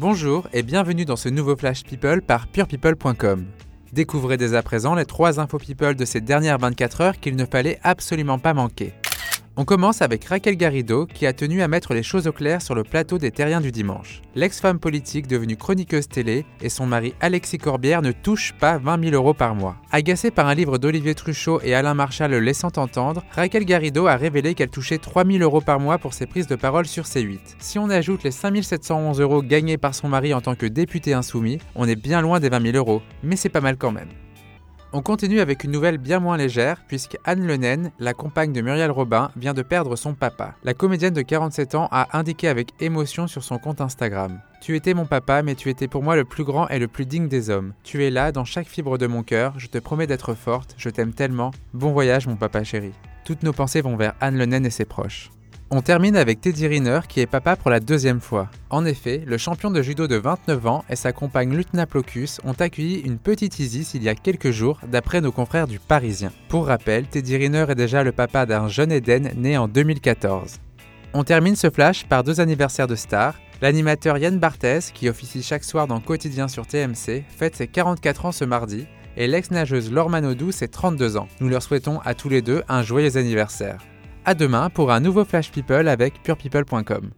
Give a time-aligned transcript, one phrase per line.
[0.00, 3.44] Bonjour et bienvenue dans ce nouveau Flash People par purepeople.com.
[3.92, 7.44] Découvrez dès à présent les trois infos people de ces dernières 24 heures qu'il ne
[7.44, 8.94] fallait absolument pas manquer.
[9.60, 12.74] On commence avec Raquel Garrido qui a tenu à mettre les choses au clair sur
[12.74, 14.22] le plateau des Terriens du dimanche.
[14.34, 19.14] L'ex-femme politique devenue chroniqueuse télé et son mari Alexis Corbière ne touchent pas 20 000
[19.14, 19.76] euros par mois.
[19.92, 24.16] Agacée par un livre d'Olivier Truchot et Alain Marchal le laissant entendre, Raquel Garrido a
[24.16, 27.56] révélé qu'elle touchait 3 000 euros par mois pour ses prises de parole sur C8.
[27.58, 31.12] Si on ajoute les 5 711 euros gagnés par son mari en tant que député
[31.12, 34.08] insoumis, on est bien loin des 20 000 euros, mais c'est pas mal quand même.
[34.92, 38.90] On continue avec une nouvelle bien moins légère, puisque Anne Lenen, la compagne de Muriel
[38.90, 40.56] Robin, vient de perdre son papa.
[40.64, 44.40] La comédienne de 47 ans a indiqué avec émotion sur son compte Instagram.
[44.60, 47.06] Tu étais mon papa, mais tu étais pour moi le plus grand et le plus
[47.06, 47.72] digne des hommes.
[47.84, 50.90] Tu es là, dans chaque fibre de mon cœur, je te promets d'être forte, je
[50.90, 51.52] t'aime tellement.
[51.72, 52.90] Bon voyage, mon papa chéri.
[53.24, 55.30] Toutes nos pensées vont vers Anne Lenen et ses proches.
[55.72, 58.48] On termine avec Teddy Riner qui est papa pour la deuxième fois.
[58.70, 62.54] En effet, le champion de judo de 29 ans et sa compagne Lutna Plocus ont
[62.58, 66.32] accueilli une petite Isis il y a quelques jours d'après nos confrères du Parisien.
[66.48, 70.56] Pour rappel, Teddy Riner est déjà le papa d'un jeune Eden né en 2014.
[71.14, 73.36] On termine ce flash par deux anniversaires de stars.
[73.62, 78.32] L'animateur Yann Barthès, qui officie chaque soir dans Quotidien sur TMC, fête ses 44 ans
[78.32, 81.28] ce mardi et l'ex-nageuse Laure Manodou ses 32 ans.
[81.40, 83.78] Nous leur souhaitons à tous les deux un joyeux anniversaire.
[84.24, 87.10] À demain pour un nouveau Flash People avec purepeople.com.